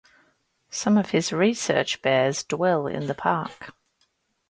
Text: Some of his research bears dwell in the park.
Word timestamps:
Some 0.71 0.97
of 0.97 1.11
his 1.11 1.31
research 1.31 2.01
bears 2.01 2.41
dwell 2.43 2.87
in 2.87 3.05
the 3.05 3.13
park. 3.13 3.71